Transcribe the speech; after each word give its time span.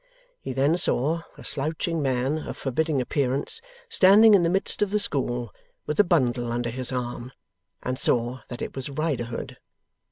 He 0.41 0.51
then 0.51 0.77
saw 0.77 1.21
a 1.37 1.45
slouching 1.45 2.01
man 2.01 2.39
of 2.39 2.57
forbidding 2.57 2.99
appearance 2.99 3.61
standing 3.87 4.33
in 4.33 4.41
the 4.41 4.49
midst 4.49 4.81
of 4.81 4.89
the 4.89 4.97
school, 4.97 5.53
with 5.85 5.99
a 5.99 6.03
bundle 6.03 6.51
under 6.51 6.71
his 6.71 6.91
arm; 6.91 7.31
and 7.83 7.99
saw 7.99 8.39
that 8.47 8.63
it 8.63 8.75
was 8.75 8.89
Riderhood. 8.89 9.57